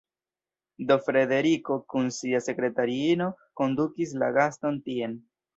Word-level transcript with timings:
Do 0.91 0.95
Frederiko 1.07 1.77
kun 1.95 2.09
sia 2.17 2.41
sekretariino 2.47 3.29
kondukis 3.63 4.19
la 4.25 4.35
gaston 4.39 4.85
tien. 4.91 5.19